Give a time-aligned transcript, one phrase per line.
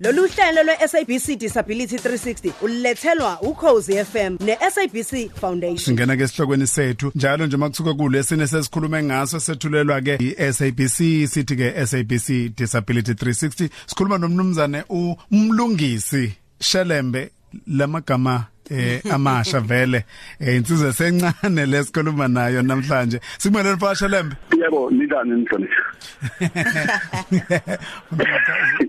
[0.00, 5.78] Lolu hlelo lwe-SABC Disability 360 ulethelwa ukhozi FM ne-SABC Foundation.
[5.78, 11.86] Singena ke esihlokweni sethu njalo nje makuthuka kulesine sesikhuluma ngaso sethulelwa ke i-SABC sithi ke
[11.86, 14.84] SABC Disability 360 sikhuluma nomnumzane
[15.30, 17.30] umlungisi Shelembe
[17.66, 20.04] lamagama eh amasha vele
[20.40, 23.20] eh insizwe sencane lesikhuluma nayo namhlanje.
[23.38, 24.36] Sikumele mfasha lembe.
[24.62, 25.84] Yebo nidani nihlonishwa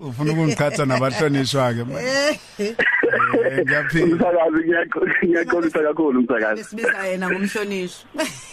[0.00, 1.84] ufuna ukungikhatha nabahlonishwa ke
[3.64, 4.04] ngiyaphila.
[4.04, 4.60] Umsakazi
[5.26, 6.64] ngiyaxolisa kakhulu umsakazi.
[6.64, 8.04] Sibiza yena ngomhlonishwa.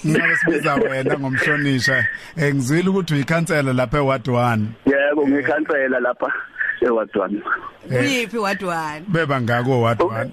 [0.08, 6.32] ngabe sibiza wena ngomhlonisha eh ngizwile ukuthi uyikhansela lapha eWard 1 yebo ngikhansela lapha.
[6.82, 7.42] Ewadwane
[7.90, 9.06] Uyiphi wadwane?
[9.08, 10.30] beba ngako Ward 1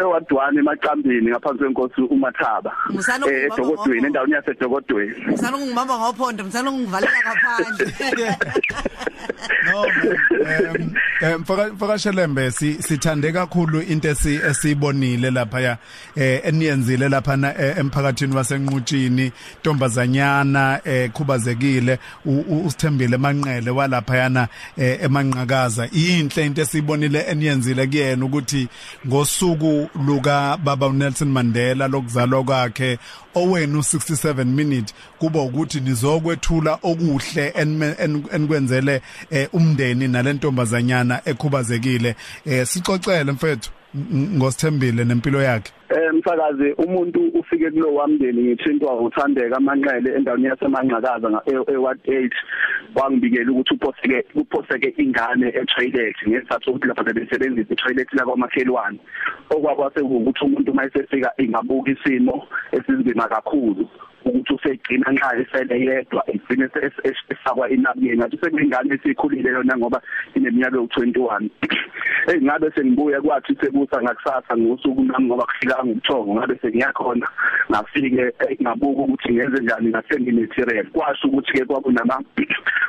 [0.00, 2.72] ewadwane emaqambini ngaphansi kwenkosi umathaba.
[3.28, 7.92] Eh edokodweni endaweni yasedokodweni Msana ungibamba ngophondo, msana ungivalela ngaphandle.
[9.64, 15.78] no em em mfaka mfaka shelembe si sithande kakhulu into esi esibonile lapha
[16.16, 19.32] eh eniyenzile lapha na eh, emphakathini wasenqutshini.
[19.60, 21.98] Ntombazanyana ekhubazekile
[22.66, 24.98] usithembile manqele walapha yana eh,
[25.84, 28.68] emanqakaza inhle into esibonile eniyenzile kuyena ukuthi
[29.06, 32.98] ngosuku luka baba Nelson Mandela lokuzalwa kwakhe
[33.34, 37.54] owenu 67 minute kuba ukuthi nizokwethula okuhle
[38.32, 42.16] enikwenzele eh, umndeni nalentombazanyana ekhubazekile.
[42.46, 43.70] Eh sixoxele mfethu.
[44.36, 45.72] Ngosithembile nempilo yakhe?
[45.90, 52.30] Eh msakazi umuntu ufike kulo wamndeni ngithintwa uthandeka amanqele endaweni yasemanqakaza eward 8
[52.94, 58.98] wangibikela ukuthi uphoseke uphoseke ingane etoilet ngesathu ukuthi lapha bebesebenzisa itoilet la kwamakhelwane
[59.50, 63.88] okwakwase ukuthi umuntu mayesefika ingabuka isimo esinzima kakhulu
[64.24, 66.68] ukuthi usegcina nxa esele yedwa egcine
[67.02, 70.02] esifakwa inabukeni ngathi sekuyingane esikhulile yona ngoba
[70.34, 71.48] ineminyaka ewu21
[72.26, 77.28] hey ngabe sengibuya kwathi sebusa ngakusasa ngosuku nami ngoba kufika ngobuthongo ngabe sengiyakhona.
[77.70, 78.32] Ngafike
[78.62, 82.22] ngabuka ukuthi ngenze njani ngasengi material kwasho ukuthi ke kwakunama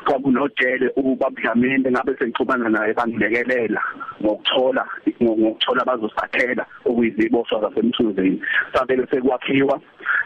[0.05, 3.81] kwakunojele ubabudlamini ngabe sengixhumana naye bangilekelela
[4.23, 4.85] ngokuthola
[5.23, 8.41] ngokuthola bazosakhela okuyiziboshwa zasemthunzini.
[8.73, 9.81] Sabele sekwakhiwa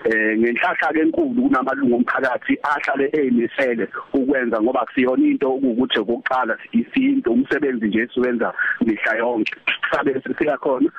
[0.06, 7.32] eh ngenhlahla ke enkulu kunamalungu omphakathi ahlale eyimisele ukwenza ngoba kusiyona into ukuthi ukuqala isinto
[7.32, 8.54] umsebenzi nje esiwenza
[8.86, 9.56] mihla yonke.
[9.92, 10.90] Sabe sifika khona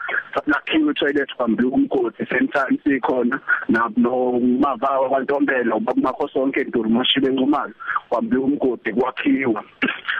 [0.46, 3.40] lakhiwe toilet kwambi umgodi sometime sikhona
[3.96, 7.72] no mavawa kwantombela ubaba sonke intuli mashibe encumayo
[8.08, 9.64] kwambi umgodi kwakhiwa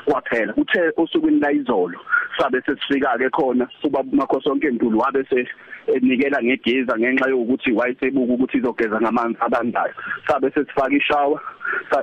[0.05, 0.55] kwaphela.
[0.57, 1.99] Uthe osukwini la izolo
[2.39, 5.47] sabe sesifika ke khona ubaba makhosonke intuli wabe se
[5.87, 9.95] enikela ngegeza ngenxa yokuthi wayesebuka ukuthi izogeza ngamanzi abandayo
[10.27, 11.41] sabe sesifaka ishower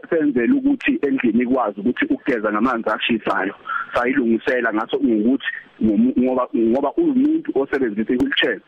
[0.10, 3.56] senzela ukuthi endlini ikwazi ukuthi ukugeza ngamanzi ashisayo
[3.94, 5.46] sayilungisela ngaso ukuthi
[6.20, 8.60] ngoba ngoba umuntu osebenzisa i-wheelchair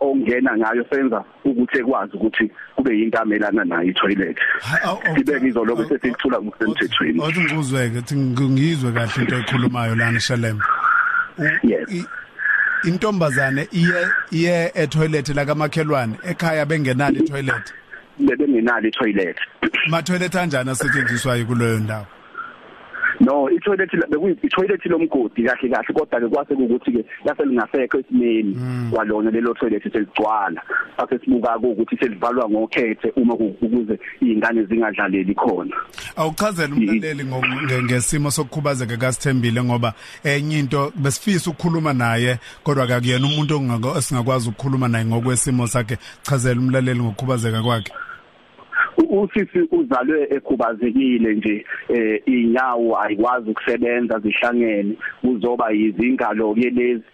[0.00, 4.38] ongena ngayo senza ukuthi ekwazi ukuthi kube yinto amelana nayo i-toilet
[5.14, 8.14] sibeke izolo bese sikuthula ngokusemthethweni othi ngikuzweke
[8.52, 10.58] ngizwe kahle into ekhulumayo lana Shalem
[11.62, 12.06] yes
[12.84, 17.72] intombazane iye iye etoilet la kamakhelwane ekhaya bengenalo itoilet?
[18.18, 19.36] Bebengenalo i-toilet.
[19.88, 22.06] Ma toilet kanjani asetshenziswayo kuleyo ndawo?
[23.20, 28.56] No i-toilet bekuyi i-toilet lomgodi kahle kahle kodwa ke kwase ukuthi ke lase lingasekho esimeni
[28.90, 30.62] kwalona lelo toilet seligcwala.
[30.98, 35.76] Base sibuka ukuthi selivalwa ngokhethe uma ukuze izingane zingadlaleli khona.
[36.16, 37.24] Awuchazela umlaleli
[37.84, 39.94] ngesimo sokukhubazeka kasithembile ngoba
[40.24, 45.98] enye into besifisa ukukhuluma naye kodwa akuyena umuntu ongako esingakwazi ukukhuluma naye ngokwesimo sakhe.
[46.22, 47.92] Chazela umlaleli ngokukhubazeka kwakhe.
[48.98, 54.96] Usisi uzalwe ekhubazekile nje eh inyawo ayikwazi ukusebenza zihlangene.
[55.20, 57.04] Kuzoba izingalo lezi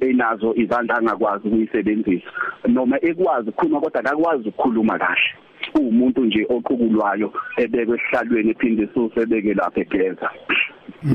[0.00, 2.30] enazo izandla angakwazi ukuyisebenzisa.
[2.68, 5.30] Noma ekwazi ukukhuluma kodwa akakwazi ukukhuluma kahle.
[5.74, 10.30] Umuntu nje oqukulwayo ebekwe esihlalweni ephinde isuse ebeke lapha egeza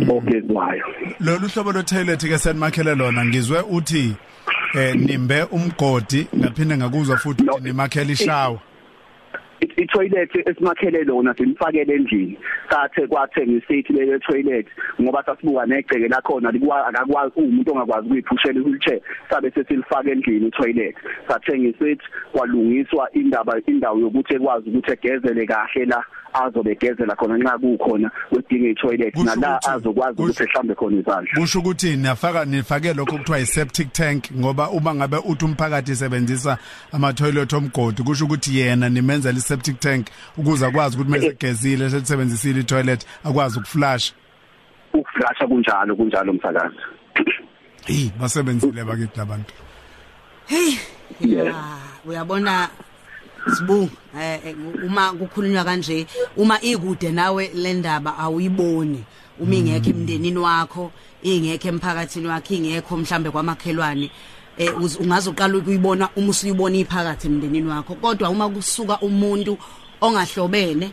[0.09, 0.85] ogezwayo.
[1.19, 4.15] Lolu hlobo lo toilet ke senimakhele lona ngizwe uthi
[4.75, 8.59] eh nimbe umgodi ngaphinde ngakuzwa futhi ukuthi nimakhele ishower
[9.59, 12.37] i-toilet esimakhele lona simfakele endlini
[12.69, 14.67] sathe kwathe ngisithi le toilet
[15.01, 20.95] ngoba sasibuka negceke lakhona akakwazi umuntu ongakwazi ukuyiphushela i-wheelchair sabe sesilifaka endlini i-toilet.
[21.27, 27.57] Sathe ngisithi kwalungiswa indaba indawo yokuthi ekwazi ukuthi egezele kahle la azobe egezela khona nxa
[27.57, 31.33] kukhona wedinga i-toilet nala azokwazi ukuthi ehlambe khona izandla.
[31.39, 36.57] kusho ukuthi niyafaka nifake lokho kuthiwa i-septic tank ngoba uma ngabe uthi umphakathi isebenzisa
[36.91, 40.07] ama toilet omgodi kusho ukuthi yena nimenzela i-septic tank
[40.37, 44.13] ukuze akwazi ukuthi mase gezile sesebenzisile i-toilet akwazi ukuflash.
[44.93, 46.75] Ukuflasha kunjalo kunjalo umsakazi
[47.85, 49.53] hey basebenzile bakithi labantu
[50.47, 50.73] hey
[51.21, 51.53] ya
[52.05, 52.69] uyabona
[53.57, 53.89] sibu
[54.21, 54.55] eh
[54.85, 56.07] uma kukhulunywa kanje
[56.37, 59.03] uma ikude nawe le ndaba awuyiboni.
[59.39, 60.91] Uma ingekho emndenini wakho
[61.23, 64.11] ingekho emphakathini wakho ingekho mhlambe kwamakhelwane
[64.57, 67.95] eh ungaze uqala ukuyibona uma usuyibona iphakathi emndenini wakho.
[67.95, 69.57] Kodwa uma kusuka umuntu
[70.01, 70.91] ongahlobene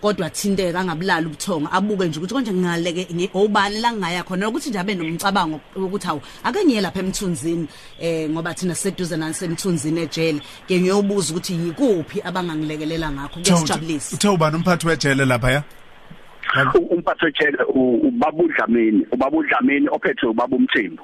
[0.00, 4.48] kodwa thinteka angabulala ubuthongo abuke nje ukuthi konje ngingaleke obani la ngaya khona?
[4.48, 7.66] Ukuthi nje abe nomcabango ukuthi awu ake ngiye lapha emthunzini
[7.98, 10.40] eh ngoba thina seduze nasemthunzini ejele.
[10.68, 13.40] Ke ngiyobuza ukuthi yikuphi abangangilekelela ngakho?
[13.40, 15.62] Kuyasijabulisa uthe ubani umphathi wejele lapha ya?
[16.90, 21.02] Umphathi wejele ubabudlamini ubabudlamini ophethe ubaba umthembu.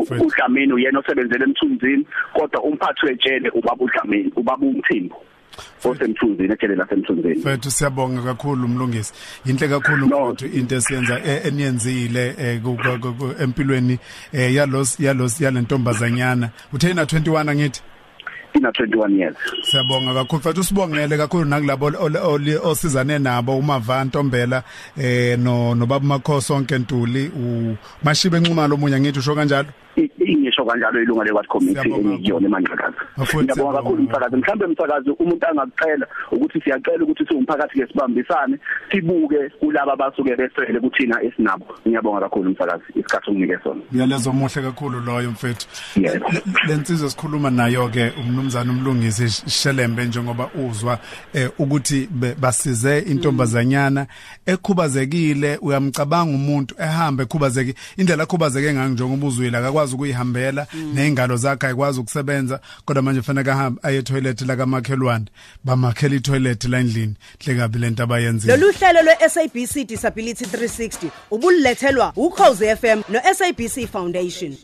[0.00, 5.16] uDlamini uyena osebenzele emthunzini kodwa umphathi wejele ubabudlamini ubaba umthembu
[5.84, 9.12] osemthunzini ejele lasemthunzini mfethu siyabonga kakhulu umlungisi
[9.46, 12.34] inhle kakhulu mfethu into esiyenza eniyenzile
[13.40, 13.98] empilweni
[14.32, 17.82] yalos yalos yalentombazanyana uthe ina 21 angithi?
[18.56, 19.36] Ina 21 years.
[19.62, 20.38] Siyabonga kakhulu.
[20.40, 21.92] Mfethu usibongele kakhulu nakulabo
[22.62, 24.62] osizane nabo umava Ntombela
[24.96, 27.30] eh no nobaba Makhoso onke Ntuli
[28.02, 29.68] umashibe Nxumalo omunye ngithi usho kanjalo?
[30.32, 32.96] Ingisho kanjalo ilunga lekwathi committee engiyona emanqakazi
[33.34, 34.02] ngiyabonga kakhulu.
[34.02, 38.58] umsakazi mhlambe umsakazi umuntu angakucela ukuthi siyacela ukuthi siwumphakathi ke sibambisane
[38.90, 41.66] sibuke kulabo abasuke besele kuthina esinabo.
[41.86, 43.80] Ngiyabonga kakhulu umsakazi isikhathi unginike sona.
[43.92, 45.66] Ngiyalezo muhle kakhulu loyo mfethu.
[46.68, 50.98] Lensizwe sikhuluma nayo ke umnumzana umlungisi Shelembe njengoba uzwa
[51.58, 52.08] ukuthi
[52.40, 54.06] basize intombazanyana
[54.46, 55.58] ekhubazekile.
[55.62, 62.60] Uyamcabanga umuntu ehambe ekhubazeke indlela ekhubazeke ngayo njengoba uzwile akakwazi ukuyihambela nezingalo zakhe ayikwazi ukusebenza
[62.84, 65.26] kodwa manje fanele ahambe aye toilet la kamakhelwane
[65.64, 67.14] bamakhela itoilet la endlini.
[67.44, 73.86] Hle kabi lento abayenzile lolu hlelo lwe SABC Disability 360 ubulethelwa ukhozi FM no SABC
[73.92, 74.56] Foundation.